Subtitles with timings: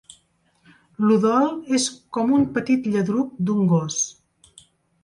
[1.09, 1.45] L'udol
[1.81, 1.85] és
[2.19, 4.05] com un "petit lladruc" d'un gos.